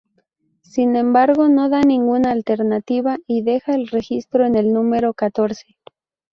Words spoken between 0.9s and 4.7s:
embargo no da ninguna alternativa y deja el registro en